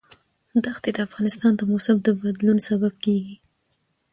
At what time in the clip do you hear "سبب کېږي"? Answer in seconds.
2.69-3.35